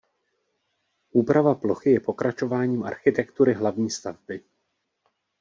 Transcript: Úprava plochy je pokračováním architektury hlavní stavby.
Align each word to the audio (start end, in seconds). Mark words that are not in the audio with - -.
Úprava 1.11 1.55
plochy 1.55 1.91
je 1.91 1.99
pokračováním 1.99 2.83
architektury 2.83 3.53
hlavní 3.53 3.89
stavby. 3.89 4.43